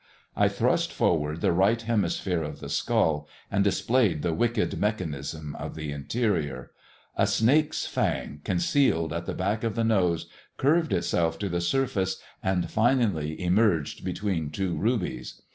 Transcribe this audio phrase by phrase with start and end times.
[0.35, 5.75] I thrust forward the right hemisphere of the skull, and displayed the wicked mechanism of
[5.75, 6.71] the interior.
[7.15, 10.25] A snake's fang, concealed at the back of the nose,
[10.57, 15.43] curved itself to the surface, and finally emerged between two rubies.